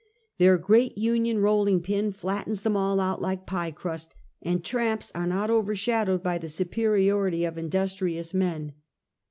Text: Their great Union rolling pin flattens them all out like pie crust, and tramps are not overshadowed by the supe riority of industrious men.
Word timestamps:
Their 0.39 0.57
great 0.57 0.97
Union 0.97 1.37
rolling 1.37 1.79
pin 1.79 2.11
flattens 2.11 2.61
them 2.61 2.75
all 2.75 2.99
out 2.99 3.21
like 3.21 3.45
pie 3.45 3.69
crust, 3.69 4.15
and 4.41 4.63
tramps 4.65 5.11
are 5.13 5.27
not 5.27 5.51
overshadowed 5.51 6.23
by 6.23 6.39
the 6.39 6.49
supe 6.49 6.73
riority 7.03 7.47
of 7.47 7.55
industrious 7.55 8.33
men. 8.33 8.73